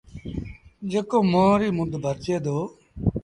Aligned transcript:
جيڪو 0.89 1.19
ميݩهن 1.31 1.53
ريٚ 1.61 1.75
مند 1.77 1.93
ڀرجي 2.03 2.35
دو۔ 2.45 2.57